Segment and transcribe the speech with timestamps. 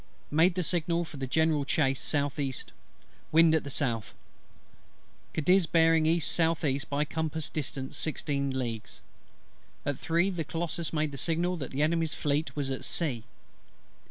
[0.31, 2.53] Made the signal for a general chace S.E.
[3.31, 4.15] Wind at south;
[5.31, 6.79] Cadiz bearing E.S.E.
[6.89, 8.99] by compass, distance sixteen leagues.
[9.85, 13.25] At three the Colossus made the signal that the Enemy's Fleet was at sea.